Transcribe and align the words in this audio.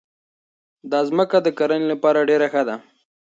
دا 0.91 0.99
ځمکه 1.09 1.37
د 1.41 1.47
کرنې 1.57 1.87
لپاره 1.93 2.27
ډېره 2.29 2.47
ښه 2.53 2.63
ده. 2.67 2.75